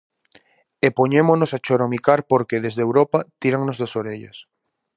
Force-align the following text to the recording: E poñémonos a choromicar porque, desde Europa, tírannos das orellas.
E 0.85 0.87
poñémonos 0.97 1.51
a 1.53 1.61
choromicar 1.65 2.19
porque, 2.31 2.61
desde 2.65 2.81
Europa, 2.87 3.19
tírannos 3.41 3.77
das 3.81 3.93
orellas. 4.01 4.37